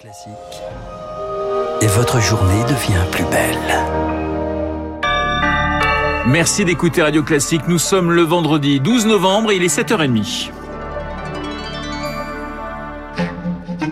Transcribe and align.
Classique. 0.00 0.32
Et 1.82 1.86
votre 1.86 2.20
journée 2.20 2.62
devient 2.62 3.04
plus 3.12 3.24
belle. 3.24 3.58
Merci 6.26 6.64
d'écouter 6.64 7.02
Radio 7.02 7.22
Classique. 7.22 7.68
Nous 7.68 7.78
sommes 7.78 8.10
le 8.10 8.22
vendredi 8.22 8.80
12 8.80 9.04
novembre 9.04 9.50
et 9.50 9.56
il 9.56 9.62
est 9.62 9.78
7h30. 9.78 10.52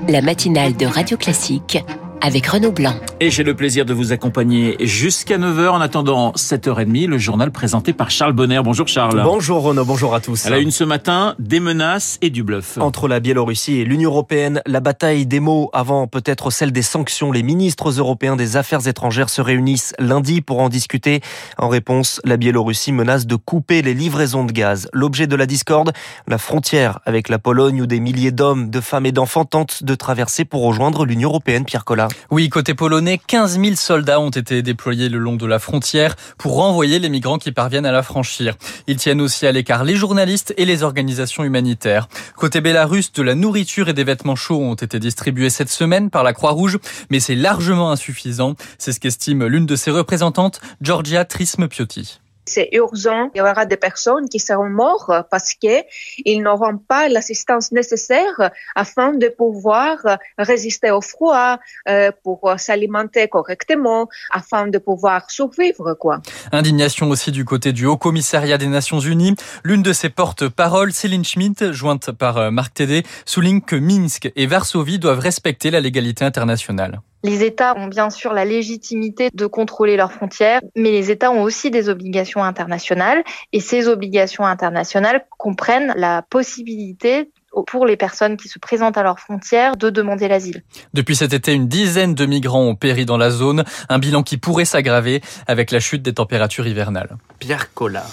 La 0.09 0.23
matinale 0.23 0.75
de 0.79 0.87
Radio 0.87 1.19
Classique 1.19 1.85
avec 2.21 2.47
Renaud 2.47 2.73
Blanc. 2.73 2.95
Et 3.21 3.31
j'ai 3.31 3.43
le 3.43 3.55
plaisir 3.55 3.85
de 3.85 3.93
vous 3.93 4.13
accompagner 4.13 4.77
jusqu'à 4.81 5.39
9h 5.39 5.69
en 5.69 5.81
attendant 5.81 6.33
7h30, 6.33 7.07
le 7.07 7.19
journal 7.19 7.51
présenté 7.51 7.93
par 7.93 8.11
Charles 8.11 8.33
Bonner. 8.33 8.61
Bonjour 8.63 8.89
Charles. 8.89 9.23
Bonjour 9.23 9.63
Renaud, 9.63 9.85
bonjour 9.85 10.15
à 10.15 10.21
tous. 10.21 10.47
À 10.47 10.51
la 10.51 10.59
une 10.59 10.71
ce 10.71 10.85
matin, 10.85 11.35
des 11.39 11.61
menaces 11.61 12.19
et 12.23 12.31
du 12.31 12.43
bluff. 12.43 12.79
Entre 12.79 13.09
la 13.09 13.21
Biélorussie 13.21 13.79
et 13.79 13.85
l'Union 13.85 14.11
Européenne, 14.11 14.63
la 14.67 14.81
bataille 14.81 15.27
des 15.27 15.41
mots 15.41 15.71
avant 15.73 16.07
peut-être 16.07 16.51
celle 16.51 16.73
des 16.73 16.83
sanctions. 16.83 17.33
Les 17.33 17.43
ministres 17.43 17.91
européens 17.91 18.37
des 18.37 18.57
affaires 18.57 18.87
étrangères 18.87 19.31
se 19.31 19.41
réunissent 19.41 19.95
lundi 19.99 20.41
pour 20.41 20.61
en 20.61 20.69
discuter. 20.69 21.21
En 21.57 21.69
réponse, 21.69 22.21
la 22.25 22.37
Biélorussie 22.37 22.93
menace 22.93 23.27
de 23.27 23.37
couper 23.37 23.83
les 23.83 23.95
livraisons 23.95 24.45
de 24.45 24.53
gaz. 24.53 24.89
L'objet 24.93 25.27
de 25.27 25.37
la 25.37 25.47
discorde, 25.47 25.93
la 26.27 26.39
frontière 26.39 27.01
avec 27.05 27.29
la 27.29 27.39
Pologne 27.39 27.83
où 27.83 27.87
des 27.87 28.01
milliers 28.01 28.33
d'hommes, 28.33 28.71
de 28.71 28.81
femmes 28.81 29.07
et 29.07 29.13
d'enfants 29.13 29.45
tentent 29.45 29.83
de 29.83 29.95
traverser 29.95 30.45
pour 30.45 30.63
rejoindre 30.63 31.05
l'Union 31.05 31.31
Européenne, 31.31 31.65
Pierre 31.65 31.85
Oui, 32.31 32.49
côté 32.49 32.75
polonais, 32.75 33.21
15 33.27 33.61
000 33.61 33.75
soldats 33.75 34.21
ont 34.21 34.31
été 34.31 34.63
déployés 34.63 35.09
le 35.09 35.19
long 35.19 35.37
de 35.37 35.47
la 35.47 35.59
frontière 35.59 36.17
pour 36.39 36.57
renvoyer 36.57 36.99
les 36.99 37.09
migrants 37.09 37.39
qui 37.39 37.53
parviennent 37.53 37.87
à 37.87 37.93
la 37.93 38.03
franchir. 38.03 38.55
Ils 38.87 38.97
tiennent 38.97 39.21
aussi 39.21 39.47
à 39.47 39.53
l'écart 39.53 39.85
les 39.85 39.97
journalistes 39.97 40.55
et 40.57 40.65
les 40.65 40.83
organisations 40.83 41.45
humanitaires. 41.45 42.09
Côté 42.37 42.61
Bélarus, 42.61 43.13
de 43.13 43.23
la 43.23 43.35
nourriture 43.35 43.89
et 43.89 43.95
des 43.95 44.05
vêtements 44.05 44.37
chauds 44.37 44.63
ont 44.63 44.75
été 44.75 44.99
distribués 44.99 45.51
cette 45.51 45.71
semaine 45.71 46.11
par 46.11 46.23
la 46.23 46.33
Croix-Rouge, 46.33 46.79
mais 47.11 47.21
c'est 47.21 47.35
largement 47.35 47.91
insuffisant. 47.91 48.55
C'est 48.79 48.93
ce 48.93 49.01
qu'estime 49.01 49.47
l'une 49.47 49.67
de 49.67 49.77
ses 49.77 49.91
représentantes, 49.91 50.61
Georgia 50.81 51.25
Trisme-Piotti 51.25 52.21
c'est 52.49 52.69
urgent. 52.73 53.31
Il 53.35 53.39
y 53.39 53.41
aura 53.41 53.65
des 53.67 53.77
personnes 53.77 54.29
qui 54.29 54.41
seront 54.41 54.69
mortes 54.69 55.13
parce 55.31 55.55
qu'ils 55.55 56.43
n'auront 56.43 56.79
pas 56.79 57.09
l'assistance 57.09 57.71
nécessaire 57.73 58.51
afin 58.75 59.13
de 59.13 59.29
pouvoir 59.29 59.99
résister 60.39 60.91
au 60.91 61.01
froid, 61.01 61.59
euh, 61.89 62.11
pour 62.25 62.55
s'alimenter 62.57 63.29
correctement, 63.29 64.09
afin 64.31 64.67
de 64.67 64.79
pouvoir 64.79 65.31
survivre, 65.31 65.95
quoi. 65.95 66.21
Indignation 66.53 67.11
aussi 67.11 67.31
du 67.31 67.45
côté 67.45 67.73
du 67.73 67.87
Haut 67.87 67.97
Commissariat 67.97 68.59
des 68.59 68.67
Nations 68.67 69.01
Unies. 69.01 69.37
L'une 69.65 69.83
de 69.83 69.93
ses 69.93 70.09
porte-paroles, 70.09 70.93
Céline 70.93 71.25
Schmidt, 71.25 71.73
jointe 71.73 72.11
par 72.13 72.39
euh, 72.39 72.51
Marc 72.51 72.75
Tédé, 72.75 73.05
souligne 73.25 73.61
que 73.61 73.77
Minsk 73.77 74.31
et 74.35 74.47
Varsovie 74.47 74.99
doivent 74.99 75.21
respecter 75.21 75.71
la 75.71 75.81
légalité 75.81 76.25
internationale. 76.25 77.01
Les 77.25 77.43
États 77.43 77.77
ont 77.77 77.89
bien 77.89 78.11
sûr 78.11 78.33
la 78.33 78.45
légitimité 78.45 79.31
de 79.33 79.47
contrôler 79.47 79.97
leurs 79.97 80.13
frontières, 80.13 80.61
mais 80.77 80.91
les 80.91 81.11
États 81.11 81.31
ont 81.31 81.43
aussi 81.43 81.71
des 81.71 81.89
obligations 81.89 82.45
internationales 82.45 83.25
et 83.53 83.61
ces 83.61 83.89
obligations 83.89 84.45
internationales 84.45 85.27
comprennent 85.37 85.93
la 85.97 86.23
possibilité 86.23 87.31
pour 87.67 87.87
les 87.87 87.97
personnes 87.97 88.37
qui 88.37 88.49
se 88.49 88.59
présentent 88.59 88.99
à 88.99 89.03
leurs 89.03 89.19
frontières 89.19 89.77
de 89.77 89.91
demander 89.91 90.29
l'asile. 90.29 90.63
Depuis 90.95 91.17
cet 91.17 91.33
été, 91.33 91.53
une 91.55 91.67
dizaine 91.67 92.15
de 92.15 92.27
migrants 92.27 92.63
ont 92.63 92.75
péri 92.75 93.07
dans 93.07 93.17
la 93.17 93.31
zone, 93.31 93.65
un 93.89 93.99
bilan 93.99 94.23
qui 94.23 94.37
pourrait 94.37 94.65
s'aggraver 94.65 95.23
avec 95.47 95.71
la 95.71 95.81
chute 95.81 96.03
des 96.03 96.15
températures 96.15 96.67
hivernales. 96.67 97.17
Pierre 97.39 97.73
Collard. 97.73 98.11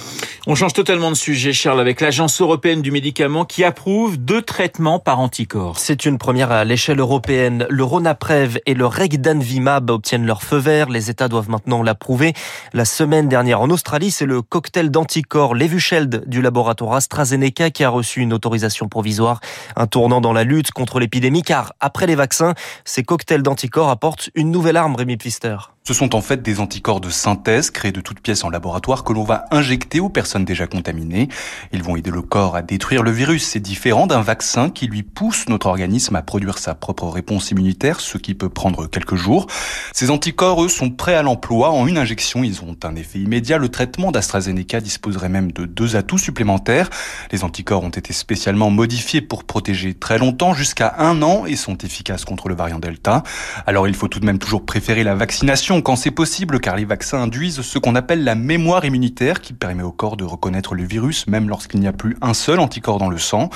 On 0.47 0.53
change 0.53 0.73
totalement 0.73 1.09
de 1.09 1.15
sujet, 1.15 1.53
Charles, 1.53 1.79
avec 1.79 2.01
l'Agence 2.01 2.39
européenne 2.39 2.83
du 2.83 2.91
médicament 2.91 3.45
qui 3.45 3.63
approuve 3.63 4.17
deux 4.17 4.43
traitements 4.43 4.99
par 4.99 5.19
anticorps. 5.19 5.79
C'est 5.79 6.05
une 6.05 6.19
première 6.19 6.51
à 6.51 6.63
l'échelle 6.63 6.99
européenne. 6.99 7.65
Le 7.67 7.83
Ronaprev 7.83 8.59
et 8.67 8.75
le 8.75 8.85
Regdanvimab 8.85 9.89
obtiennent 9.89 10.27
leur 10.27 10.43
feu 10.43 10.57
vert. 10.57 10.89
Les 10.89 11.09
États 11.09 11.29
doivent 11.29 11.49
maintenant 11.49 11.81
l'approuver. 11.81 12.33
La 12.73 12.85
semaine 12.85 13.27
dernière 13.27 13.59
en 13.59 13.71
Australie, 13.71 14.11
c'est 14.11 14.27
le 14.27 14.43
cocktail 14.43 14.91
d'anticorps 14.91 15.55
Levusheld 15.55 16.25
du 16.27 16.43
laboratoire 16.43 16.93
AstraZeneca 16.93 17.71
qui 17.71 17.83
a 17.83 17.89
reçu 17.89 18.21
une 18.21 18.31
autorisation 18.31 18.87
provisoire. 18.87 19.39
Un 19.75 19.87
tournant 19.87 20.21
dans 20.21 20.33
la 20.33 20.43
lutte 20.43 20.69
contre 20.69 20.99
l'épidémie 20.99 21.41
car 21.41 21.73
après 21.79 22.05
les 22.05 22.13
vaccins, 22.13 22.53
ces 22.83 23.01
cocktails 23.01 23.41
d'anticorps 23.41 23.89
apportent 23.89 24.29
une 24.35 24.51
nouvelle 24.51 24.77
arme, 24.77 24.95
Rémi 24.95 25.17
Pfister. 25.17 25.57
Ce 25.87 25.93
sont 25.93 26.15
en 26.15 26.21
fait 26.21 26.41
des 26.41 26.59
anticorps 26.59 26.99
de 26.99 27.11
synthèse 27.11 27.69
créés 27.69 27.91
de 27.91 28.01
toutes 28.01 28.19
pièces 28.19 28.43
en 28.43 28.49
laboratoire 28.49 29.03
que 29.03 29.13
l'on 29.13 29.23
va 29.23 29.45
injecter 29.51 29.99
aux 29.99 30.09
personnes 30.09 30.34
déjà 30.43 30.67
contaminées. 30.67 31.29
Ils 31.71 31.83
vont 31.83 31.95
aider 31.95 32.11
le 32.11 32.21
corps 32.21 32.55
à 32.55 32.61
détruire 32.61 33.03
le 33.03 33.11
virus. 33.11 33.45
C'est 33.45 33.59
différent 33.59 34.07
d'un 34.07 34.21
vaccin 34.21 34.69
qui 34.69 34.87
lui 34.87 35.03
pousse 35.03 35.47
notre 35.47 35.67
organisme 35.67 36.15
à 36.15 36.21
produire 36.21 36.57
sa 36.57 36.75
propre 36.75 37.07
réponse 37.07 37.51
immunitaire, 37.51 38.01
ce 38.01 38.17
qui 38.17 38.33
peut 38.33 38.49
prendre 38.49 38.87
quelques 38.87 39.15
jours. 39.15 39.47
Ces 39.93 40.09
anticorps, 40.09 40.63
eux, 40.63 40.69
sont 40.69 40.89
prêts 40.89 41.15
à 41.15 41.21
l'emploi. 41.21 41.71
En 41.71 41.87
une 41.87 41.97
injection, 41.97 42.43
ils 42.43 42.61
ont 42.61 42.75
un 42.83 42.95
effet 42.95 43.19
immédiat. 43.19 43.57
Le 43.57 43.69
traitement 43.69 44.11
d'AstraZeneca 44.11 44.81
disposerait 44.81 45.29
même 45.29 45.51
de 45.51 45.65
deux 45.65 45.95
atouts 45.95 46.17
supplémentaires. 46.17 46.89
Les 47.31 47.43
anticorps 47.43 47.83
ont 47.83 47.89
été 47.89 48.11
spécialement 48.11 48.69
modifiés 48.69 49.21
pour 49.21 49.43
protéger 49.43 49.93
très 49.93 50.17
longtemps, 50.17 50.53
jusqu'à 50.53 50.95
un 50.97 51.21
an, 51.21 51.45
et 51.45 51.55
sont 51.55 51.77
efficaces 51.77 52.25
contre 52.25 52.49
le 52.49 52.55
variant 52.55 52.79
Delta. 52.79 53.23
Alors 53.65 53.87
il 53.87 53.95
faut 53.95 54.07
tout 54.07 54.19
de 54.19 54.25
même 54.25 54.39
toujours 54.39 54.65
préférer 54.65 55.03
la 55.03 55.15
vaccination 55.15 55.81
quand 55.81 55.95
c'est 55.95 56.11
possible 56.11 56.59
car 56.59 56.75
les 56.75 56.85
vaccins 56.85 57.21
induisent 57.21 57.61
ce 57.61 57.79
qu'on 57.79 57.95
appelle 57.95 58.23
la 58.23 58.35
mémoire 58.35 58.85
immunitaire 58.85 59.41
qui 59.41 59.53
permet 59.53 59.83
au 59.83 59.91
corps 59.91 60.17
de 60.17 60.24
reconnaître 60.25 60.73
le 60.73 60.83
virus 60.83 61.27
même 61.27 61.49
lorsqu'il 61.49 61.81
n'y 61.81 61.87
a 61.87 61.91
plus 61.93 62.15
un 62.21 62.33
seul 62.33 62.59
anticorps 62.59 62.97
dans 62.97 63.09
le 63.09 63.17
sang. 63.17 63.49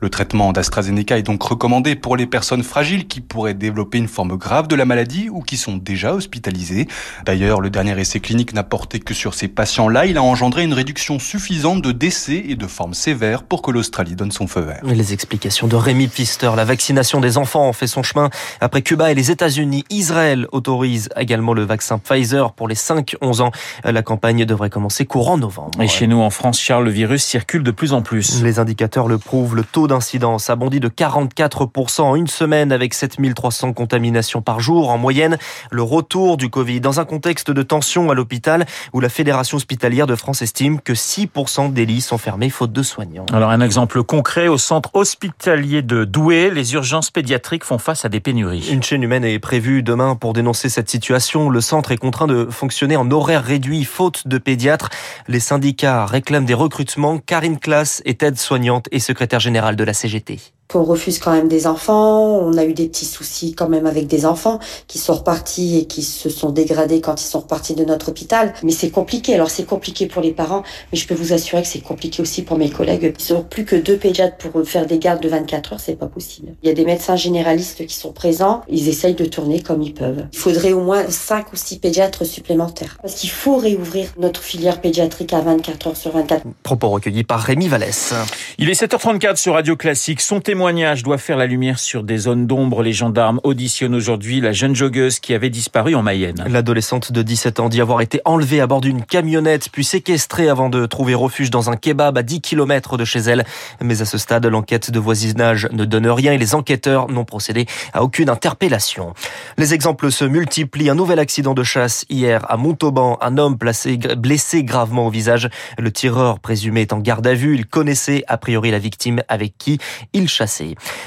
Le 0.00 0.10
traitement 0.10 0.52
d'AstraZeneca 0.52 1.18
est 1.18 1.22
donc 1.22 1.42
recommandé 1.42 1.94
pour 1.94 2.16
les 2.16 2.26
personnes 2.26 2.62
fragiles 2.62 3.06
qui 3.06 3.20
pourraient 3.20 3.54
développer 3.54 3.98
une 3.98 4.08
forme 4.08 4.36
grave 4.36 4.68
de 4.68 4.76
la 4.76 4.84
maladie 4.84 5.28
ou 5.30 5.40
qui 5.40 5.56
sont 5.56 5.76
déjà 5.76 6.14
hospitalisées. 6.14 6.88
D'ailleurs, 7.24 7.60
le 7.60 7.70
dernier 7.70 7.98
essai 7.98 8.20
clinique 8.20 8.52
n'a 8.52 8.64
porté 8.64 9.00
que 9.00 9.14
sur 9.14 9.32
ces 9.32 9.48
patients-là. 9.48 10.04
Il 10.04 10.18
a 10.18 10.22
engendré 10.22 10.64
une 10.64 10.74
réduction 10.74 11.18
suffisante 11.18 11.82
de 11.82 11.92
décès 11.92 12.44
et 12.48 12.56
de 12.56 12.66
formes 12.66 12.94
sévères 12.94 13.42
pour 13.44 13.62
que 13.62 13.70
l'Australie 13.70 14.14
donne 14.14 14.32
son 14.32 14.46
feu 14.46 14.60
vert. 14.60 14.82
Les 14.84 15.14
explications 15.14 15.68
de 15.68 15.76
Rémi 15.76 16.08
Pfister. 16.08 16.50
La 16.54 16.66
vaccination 16.66 17.20
des 17.20 17.38
enfants 17.38 17.66
en 17.66 17.72
fait 17.72 17.86
son 17.86 18.02
chemin. 18.02 18.28
Après 18.60 18.82
Cuba 18.82 19.10
et 19.10 19.14
les 19.14 19.30
États-Unis, 19.30 19.84
Israël 19.88 20.46
autorise 20.52 21.08
également 21.16 21.54
le 21.54 21.62
le 21.62 21.66
vaccin 21.68 21.98
Pfizer 21.98 22.52
pour 22.52 22.66
les 22.66 22.74
5-11 22.74 23.40
ans. 23.40 23.52
La 23.84 24.02
campagne 24.02 24.44
devrait 24.44 24.68
commencer 24.68 25.06
courant 25.06 25.38
novembre. 25.38 25.80
Et 25.80 25.86
chez 25.86 26.08
nous 26.08 26.11
en 26.20 26.30
France, 26.30 26.60
Charles, 26.60 26.84
le 26.84 26.90
virus 26.90 27.22
circule 27.22 27.62
de 27.62 27.70
plus 27.70 27.92
en 27.92 28.02
plus. 28.02 28.42
Les 28.42 28.58
indicateurs 28.58 29.08
le 29.08 29.18
prouvent. 29.18 29.56
Le 29.56 29.64
taux 29.64 29.86
d'incidence 29.86 30.50
a 30.50 30.56
bondi 30.56 30.80
de 30.80 30.88
44% 30.88 32.02
en 32.02 32.16
une 32.16 32.26
semaine 32.26 32.72
avec 32.72 32.92
7300 32.92 33.72
contaminations 33.72 34.42
par 34.42 34.60
jour 34.60 34.90
en 34.90 34.98
moyenne. 34.98 35.38
Le 35.70 35.82
retour 35.82 36.36
du 36.36 36.50
Covid 36.50 36.80
dans 36.80 37.00
un 37.00 37.04
contexte 37.04 37.50
de 37.50 37.62
tension 37.62 38.10
à 38.10 38.14
l'hôpital 38.14 38.66
où 38.92 39.00
la 39.00 39.08
Fédération 39.08 39.56
hospitalière 39.56 40.06
de 40.06 40.16
France 40.16 40.42
estime 40.42 40.80
que 40.80 40.92
6% 40.92 41.72
des 41.72 41.86
lits 41.86 42.00
sont 42.00 42.18
fermés 42.18 42.50
faute 42.50 42.72
de 42.72 42.82
soignants. 42.82 43.26
Alors 43.32 43.50
un 43.50 43.60
exemple 43.60 44.02
concret 44.02 44.48
au 44.48 44.58
centre 44.58 44.90
hospitalier 44.94 45.82
de 45.82 46.04
Douai, 46.04 46.50
les 46.50 46.74
urgences 46.74 47.10
pédiatriques 47.10 47.64
font 47.64 47.78
face 47.78 48.04
à 48.04 48.08
des 48.08 48.20
pénuries. 48.20 48.68
Une 48.70 48.82
chaîne 48.82 49.02
humaine 49.02 49.24
est 49.24 49.38
prévue 49.38 49.82
demain 49.82 50.16
pour 50.16 50.32
dénoncer 50.32 50.68
cette 50.68 50.90
situation 50.90 51.48
le 51.48 51.60
centre 51.60 51.92
est 51.92 51.96
contraint 51.96 52.26
de 52.26 52.48
fonctionner 52.50 52.96
en 52.96 53.10
horaire 53.10 53.44
réduit 53.44 53.84
faute 53.84 54.26
de 54.26 54.38
pédiatres. 54.38 54.90
Les 55.28 55.40
syndicats 55.40 56.01
réclament 56.06 56.44
des 56.44 56.54
recrutements. 56.54 57.18
Karine 57.18 57.58
Classe 57.58 58.02
est 58.04 58.22
aide-soignante 58.22 58.88
et 58.90 58.98
secrétaire 58.98 59.40
générale 59.40 59.76
de 59.76 59.84
la 59.84 59.94
CGT 59.94 60.40
qu'on 60.72 60.82
refuse 60.84 61.18
quand 61.18 61.32
même 61.32 61.48
des 61.48 61.66
enfants. 61.66 62.38
On 62.38 62.56
a 62.56 62.64
eu 62.64 62.72
des 62.72 62.88
petits 62.88 63.04
soucis 63.04 63.54
quand 63.54 63.68
même 63.68 63.86
avec 63.86 64.06
des 64.06 64.26
enfants 64.26 64.58
qui 64.86 64.98
sont 64.98 65.14
repartis 65.14 65.78
et 65.78 65.84
qui 65.84 66.02
se 66.02 66.30
sont 66.30 66.50
dégradés 66.50 67.00
quand 67.00 67.20
ils 67.20 67.26
sont 67.26 67.40
repartis 67.40 67.74
de 67.74 67.84
notre 67.84 68.08
hôpital. 68.08 68.54
Mais 68.62 68.72
c'est 68.72 68.90
compliqué. 68.90 69.34
Alors 69.34 69.50
c'est 69.50 69.66
compliqué 69.66 70.06
pour 70.06 70.22
les 70.22 70.32
parents, 70.32 70.62
mais 70.92 70.98
je 70.98 71.06
peux 71.06 71.14
vous 71.14 71.32
assurer 71.32 71.62
que 71.62 71.68
c'est 71.68 71.80
compliqué 71.80 72.22
aussi 72.22 72.42
pour 72.42 72.56
mes 72.56 72.70
collègues. 72.70 73.14
Ils 73.28 73.34
n'ont 73.34 73.42
plus 73.42 73.64
que 73.64 73.76
deux 73.76 73.96
pédiatres 73.96 74.36
pour 74.36 74.66
faire 74.66 74.86
des 74.86 74.98
gardes 74.98 75.22
de 75.22 75.28
24 75.28 75.74
heures, 75.74 75.80
c'est 75.80 75.98
pas 75.98 76.06
possible. 76.06 76.54
Il 76.62 76.68
y 76.68 76.72
a 76.72 76.74
des 76.74 76.84
médecins 76.84 77.16
généralistes 77.16 77.86
qui 77.86 77.94
sont 77.94 78.12
présents. 78.12 78.62
Ils 78.68 78.88
essayent 78.88 79.14
de 79.14 79.24
tourner 79.24 79.60
comme 79.60 79.82
ils 79.82 79.94
peuvent. 79.94 80.26
Il 80.32 80.38
faudrait 80.38 80.72
au 80.72 80.80
moins 80.80 81.04
5 81.08 81.52
ou 81.52 81.56
6 81.56 81.78
pédiatres 81.78 82.24
supplémentaires. 82.24 82.98
Parce 83.02 83.14
qu'il 83.14 83.30
faut 83.30 83.56
réouvrir 83.56 84.08
notre 84.18 84.42
filière 84.42 84.80
pédiatrique 84.80 85.32
à 85.32 85.40
24 85.40 85.86
heures 85.88 85.96
sur 85.96 86.12
24. 86.12 86.44
Propos 86.62 86.88
recueillis 86.88 87.24
par 87.24 87.40
Rémi 87.40 87.68
Vallès. 87.68 88.14
Il 88.58 88.70
est 88.70 88.80
7h34 88.80 89.36
sur 89.36 89.54
Radio 89.54 89.76
Classique. 89.76 90.20
Son 90.20 90.40
témoin 90.40 90.61
témoignage 90.62 91.02
doit 91.02 91.18
faire 91.18 91.36
la 91.36 91.46
lumière 91.46 91.80
sur 91.80 92.04
des 92.04 92.18
zones 92.18 92.46
d'ombre. 92.46 92.84
Les 92.84 92.92
gendarmes 92.92 93.40
auditionnent 93.42 93.96
aujourd'hui 93.96 94.40
la 94.40 94.52
jeune 94.52 94.76
joggeuse 94.76 95.18
qui 95.18 95.34
avait 95.34 95.50
disparu 95.50 95.96
en 95.96 96.02
Mayenne. 96.02 96.44
L'adolescente 96.48 97.10
de 97.10 97.20
17 97.20 97.58
ans 97.58 97.68
dit 97.68 97.80
avoir 97.80 98.00
été 98.00 98.20
enlevée 98.24 98.60
à 98.60 98.68
bord 98.68 98.80
d'une 98.80 99.02
camionnette 99.04 99.70
puis 99.72 99.82
séquestrée 99.82 100.48
avant 100.48 100.68
de 100.68 100.86
trouver 100.86 101.14
refuge 101.14 101.50
dans 101.50 101.68
un 101.68 101.74
kebab 101.74 102.16
à 102.16 102.22
10 102.22 102.42
km 102.42 102.96
de 102.96 103.04
chez 103.04 103.18
elle. 103.18 103.44
Mais 103.80 104.02
à 104.02 104.04
ce 104.04 104.18
stade, 104.18 104.46
l'enquête 104.46 104.92
de 104.92 105.00
voisinage 105.00 105.68
ne 105.72 105.84
donne 105.84 106.06
rien 106.06 106.32
et 106.32 106.38
les 106.38 106.54
enquêteurs 106.54 107.08
n'ont 107.08 107.24
procédé 107.24 107.66
à 107.92 108.04
aucune 108.04 108.28
interpellation. 108.28 109.14
Les 109.58 109.74
exemples 109.74 110.12
se 110.12 110.24
multiplient. 110.24 110.90
Un 110.90 110.94
nouvel 110.94 111.18
accident 111.18 111.54
de 111.54 111.64
chasse 111.64 112.06
hier 112.08 112.48
à 112.48 112.56
Montauban. 112.56 113.18
Un 113.20 113.36
homme 113.36 113.58
placé, 113.58 113.96
blessé 113.96 114.62
gravement 114.62 115.08
au 115.08 115.10
visage. 115.10 115.50
Le 115.76 115.90
tireur 115.90 116.38
présumé 116.38 116.82
est 116.82 116.92
en 116.92 117.00
garde 117.00 117.26
à 117.26 117.34
vue. 117.34 117.56
Il 117.56 117.66
connaissait 117.66 118.22
a 118.28 118.38
priori 118.38 118.70
la 118.70 118.78
victime 118.78 119.24
avec 119.26 119.58
qui 119.58 119.78
il 120.12 120.28
chasse 120.28 120.41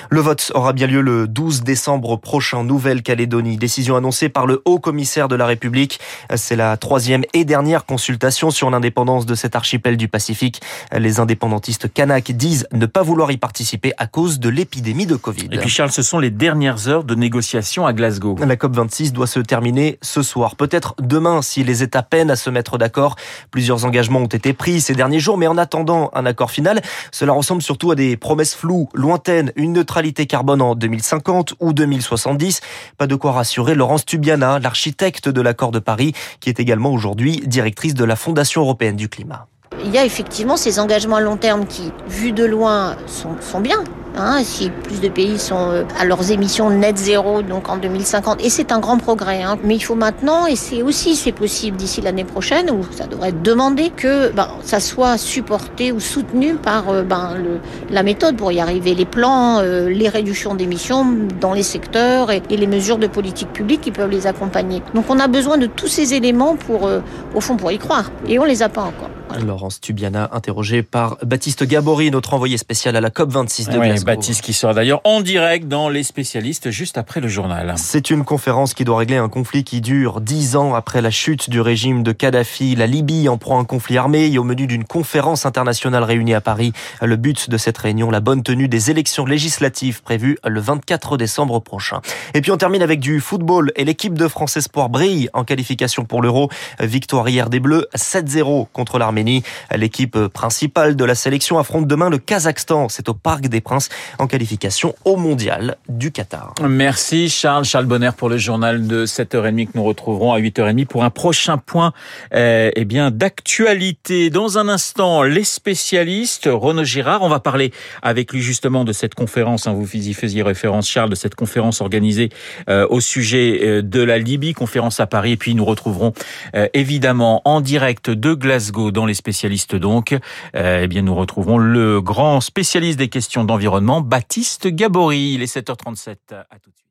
Le 0.10 0.20
vote 0.20 0.52
aura 0.56 0.74
bien 0.74 0.88
lieu 0.88 1.02
le 1.02 1.28
12 1.28 1.64
décembre 1.64 2.18
prochain, 2.18 2.64
Nouvelle-Calédonie. 2.64 3.58
Décision 3.58 3.96
annoncée 3.96 4.30
par 4.30 4.46
le 4.48 4.62
haut 4.66 4.80
commissaire 4.80 5.28
de 5.28 5.36
la 5.36 5.46
République. 5.46 6.00
C'est 6.36 6.56
la 6.56 6.78
troisième 6.78 7.24
et 7.34 7.46
dernière 7.46 7.86
consultation 7.86 8.52
sur 8.52 8.70
l'indépendance 8.70 9.26
de 9.26 9.36
cet 9.36 9.56
archipel 9.56 9.98
du 9.98 10.08
Pacifique. 10.08 10.62
Les 10.92 11.20
indépendantistes 11.20 11.92
kanak 11.92 12.32
disent 12.32 12.68
ne 12.72 12.86
pas 12.86 13.04
vouloir 13.04 13.32
y 13.32 13.38
participer 13.38 13.94
à 13.98 14.08
cause 14.08 14.40
de 14.40 14.50
l'épidémie 14.50 15.06
de 15.06 15.16
Covid. 15.16 15.50
Et 15.52 15.58
puis 15.58 15.70
Charles, 15.70 15.92
ce 15.92 16.02
sont 16.02 16.20
les 16.20 16.32
dernières 16.32 16.88
heures 16.88 17.04
de 17.04 17.16
négociations 17.16 17.86
à 17.86 17.94
Glasgow. 17.94 18.38
La 18.40 18.56
COP26 18.56 19.12
doit 19.12 19.28
se 19.28 19.40
terminer 19.40 20.00
ce 20.02 20.22
soir, 20.22 20.56
peut-être 20.56 20.96
demain 21.00 21.42
si 21.42 21.64
les 21.64 21.84
États 21.84 22.04
peinent 22.04 22.32
à 22.32 22.36
se 22.36 22.50
mettre 22.50 22.78
d'accord. 22.78 23.16
Plusieurs 23.52 23.86
engagements 23.86 24.20
ont 24.20 24.26
été 24.28 24.54
pris 24.54 24.82
ces 24.82 24.94
derniers 24.94 25.20
jours, 25.20 25.38
mais 25.38 25.48
en 25.48 25.58
attendant 25.58 26.10
un 26.14 26.26
accord 26.26 26.52
final, 26.52 26.82
cela 27.12 27.34
ressemble 27.34 27.62
surtout 27.62 27.92
à 27.92 27.96
des 27.96 28.18
promesses 28.18 28.56
floues, 28.56 28.90
lointaines, 28.94 29.25
une 29.56 29.74
neutralité 29.74 30.26
carbone 30.26 30.62
en 30.62 30.76
2050 30.76 31.56
ou 31.60 31.74
2070. 31.74 32.62
Pas 32.98 33.08
de 33.08 33.16
quoi 33.16 33.32
rassurer 33.32 33.76
Laurence 33.76 34.06
Tubiana, 34.06 34.60
l'architecte 34.60 35.30
de 35.30 35.42
l'accord 35.42 35.72
de 35.72 35.80
Paris, 35.80 36.14
qui 36.40 36.50
est 36.50 36.60
également 36.60 36.92
aujourd'hui 36.92 37.42
directrice 37.46 37.94
de 37.94 38.04
la 38.04 38.16
Fondation 38.16 38.62
européenne 38.62 38.96
du 38.96 39.10
climat. 39.10 39.48
Il 39.84 39.92
y 39.92 39.98
a 39.98 40.06
effectivement 40.06 40.58
ces 40.58 40.80
engagements 40.80 41.18
à 41.18 41.22
long 41.22 41.38
terme 41.38 41.66
qui, 41.66 41.92
vus 42.08 42.32
de 42.32 42.46
loin, 42.46 42.96
sont, 43.08 43.36
sont 43.42 43.60
bien. 43.60 43.84
Hein, 44.18 44.42
si 44.44 44.70
plus 44.70 45.02
de 45.02 45.10
pays 45.10 45.38
sont 45.38 45.72
euh, 45.72 45.84
à 46.00 46.06
leurs 46.06 46.32
émissions 46.32 46.70
net 46.70 46.98
zéro, 46.98 47.42
donc 47.42 47.70
en 47.70 47.78
2050, 47.78 48.44
et 48.44 48.50
c'est 48.50 48.72
un 48.72 48.80
grand 48.80 48.98
progrès. 48.98 49.44
Hein. 49.44 49.58
Mais 49.64 49.76
il 49.76 49.82
faut 49.82 49.96
maintenant, 49.96 50.46
et 50.46 50.56
c'est 50.56 50.82
aussi 50.82 51.16
c'est 51.16 51.32
possible 51.32 51.78
d'ici 51.78 52.02
l'année 52.02 52.24
prochaine, 52.24 52.70
où 52.72 52.86
ça 52.92 53.08
devrait 53.08 53.34
demander 53.34 53.90
que 53.90 54.32
ben, 54.32 54.48
ça 54.64 54.80
soit 54.80 55.18
supporté 55.18 55.92
ou 55.92 56.00
soutenu 56.00 56.56
par 56.56 56.90
euh, 56.90 57.04
ben, 57.04 57.36
le, 57.36 57.60
la 57.90 58.04
méthode 58.04 58.38
pour 58.38 58.52
y 58.52 58.60
arriver, 58.60 58.96
les 58.96 59.06
plans, 59.06 59.60
euh, 59.60 59.90
les 59.90 60.08
réductions 60.08 60.56
d'émissions 60.56 61.06
dans 61.42 61.54
les 61.54 61.64
secteurs 61.64 62.32
et, 62.32 62.42
et, 62.50 62.58
les 62.58 62.68
mesures 62.68 62.98
de 62.98 63.08
politique 63.08 63.52
publique 63.52 63.82
qui 63.82 63.92
peuvent 63.92 64.10
les 64.10 64.28
accompagner. 64.28 64.82
Donc 64.94 65.06
on 65.10 65.20
a 65.20 65.28
besoin 65.28 65.58
de 65.58 65.66
tous 65.66 65.88
ces 65.88 66.14
éléments 66.14 66.56
pour, 66.56 66.88
euh, 66.88 67.02
au 67.34 67.42
fond, 67.42 67.58
pour 67.58 67.72
y 67.72 67.78
croire, 67.78 68.12
et 68.28 68.40
on 68.40 68.46
les 68.46 68.64
a 68.64 68.70
pas 68.70 68.84
encore. 68.84 69.10
Laurence 69.44 69.82
Tubiana, 69.82 70.30
interrogée 70.32 70.84
par 70.84 71.18
Baptiste 71.26 71.64
Gabory, 71.66 72.12
notre 72.12 72.34
envoyé 72.34 72.58
spécial 72.58 72.96
à 72.96 73.02
la 73.02 73.10
COP26 73.10 73.72
de 73.72 73.80
oui, 73.80 73.88
Glasgow. 73.88 74.05
Baptiste 74.06 74.44
qui 74.44 74.54
sera 74.54 74.76
d'ailleurs 74.76 75.02
en 75.04 75.22
direct 75.22 75.68
dans 75.68 75.90
Les 75.90 76.04
Spécialistes 76.04 76.70
juste 76.70 77.00
après 77.00 77.22
le 77.22 77.28
journal. 77.28 77.74
C'est 77.76 78.12
une 78.12 78.24
conférence 78.24 78.76
qui 78.76 78.86
doit 78.86 79.00
régler 79.00 79.18
un 79.18 79.30
conflit 79.30 79.64
qui 79.64 79.82
dure 79.82 80.22
dix 80.22 80.56
ans 80.56 80.76
après 80.76 81.02
la 81.02 81.10
chute 81.10 81.50
du 81.50 81.60
régime 81.60 82.04
de 82.04 82.12
Kadhafi. 82.12 82.76
La 82.76 82.86
Libye 82.86 83.28
en 83.28 83.40
prend 83.40 83.60
un 83.60 83.66
conflit 83.66 83.98
armé 83.98 84.28
et 84.28 84.38
au 84.38 84.44
menu 84.44 84.68
d'une 84.68 84.84
conférence 84.84 85.48
internationale 85.48 86.04
réunie 86.04 86.36
à 86.36 86.42
Paris. 86.42 86.72
Le 87.02 87.16
but 87.16 87.50
de 87.50 87.58
cette 87.58 87.80
réunion, 87.80 88.12
la 88.12 88.20
bonne 88.20 88.44
tenue 88.44 88.68
des 88.68 88.92
élections 88.92 89.26
législatives 89.26 90.04
prévues 90.04 90.38
le 90.46 90.60
24 90.62 91.18
décembre 91.18 91.60
prochain. 91.60 92.02
Et 92.36 92.42
puis 92.42 92.52
on 92.52 92.58
termine 92.58 92.84
avec 92.84 93.00
du 93.00 93.20
football 93.20 93.72
et 93.76 93.86
l'équipe 93.86 94.14
de 94.14 94.28
France 94.28 94.56
Espoir 94.56 94.90
brille 94.90 95.30
en 95.34 95.44
qualification 95.44 96.06
pour 96.06 96.22
l'Euro. 96.22 96.50
Victoire 96.80 97.28
hier 97.28 97.50
des 97.50 97.60
Bleus 97.60 97.88
7-0 97.96 98.68
contre 98.72 99.00
l'Arménie. 99.00 99.42
L'équipe 99.76 100.28
principale 100.28 100.96
de 100.96 101.06
la 101.06 101.16
sélection 101.16 101.58
affronte 101.58 101.88
demain 101.88 102.12
le 102.12 102.20
Kazakhstan. 102.20 102.88
C'est 102.90 103.10
au 103.10 103.16
Parc 103.16 103.48
des 103.48 103.62
Princes 103.62 103.90
en 104.20 104.28
qualification 104.28 104.96
au 105.06 105.16
mondial 105.16 105.78
du 105.90 106.12
Qatar. 106.12 106.54
Merci 106.62 107.30
Charles. 107.30 107.66
Charles 107.66 107.86
Bonner 107.86 108.12
pour 108.16 108.30
le 108.30 108.38
journal 108.38 108.88
de 108.88 109.06
7h30 109.06 109.68
que 109.68 109.72
nous 109.76 109.84
retrouverons 109.84 110.34
à 110.34 110.40
8h30 110.40 110.86
pour 110.86 111.04
un 111.04 111.10
prochain 111.10 111.58
point 111.58 111.94
euh, 112.34 112.72
eh 112.76 112.86
bien 112.86 113.12
d'actualité. 113.12 114.30
Dans 114.30 114.58
un 114.58 114.70
instant, 114.70 115.24
les 115.24 115.44
spécialistes, 115.44 116.50
Renaud 116.52 116.84
Girard, 116.84 117.22
on 117.22 117.30
va 117.30 117.40
parler 117.40 117.72
avec 118.02 118.34
lui 118.34 118.42
justement 118.42 118.84
de 118.84 118.94
cette 118.94 119.16
conférence, 119.16 119.68
hein, 119.68 119.74
vous 119.74 119.96
y 119.96 120.14
faisiez 120.14 120.44
référence 120.44 120.90
Charles, 120.90 121.10
de 121.10 121.16
cette 121.16 121.36
conférence 121.36 121.82
organisée 121.82 122.30
euh, 122.70 122.88
au 122.90 123.00
sujet 123.00 123.60
euh, 123.62 123.82
de 123.82 124.02
la 124.02 124.18
Libye, 124.18 124.54
conférence 124.54 125.00
à 125.00 125.08
Paris, 125.08 125.34
et 125.34 125.38
puis 125.38 125.56
nous 125.56 125.66
retrouverons 125.66 126.14
euh, 126.56 126.68
évidemment 126.74 127.42
en 127.46 127.62
direct 127.62 128.10
de 128.10 128.34
Glasgow 128.34 128.92
dans 128.92 129.06
les 129.06 129.14
spécialistes 129.14 129.76
donc, 129.76 130.16
eh 130.54 130.88
bien 130.88 131.02
nous 131.02 131.16
retrouverons 131.16 131.58
le 131.58 132.02
grand 132.02 132.42
spécialiste 132.42 132.98
des 132.98 133.08
questions 133.08 133.44
d'environnement, 133.44 133.85
Baptiste 133.86 134.68
Gabory. 134.68 135.34
Il 135.34 135.42
est 135.42 135.54
7h37. 135.54 136.34
À 136.34 136.60
tout 136.60 136.72
de 136.72 136.76
suite. 136.76 136.85